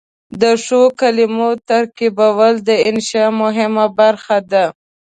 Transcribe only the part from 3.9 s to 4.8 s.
برخه ده.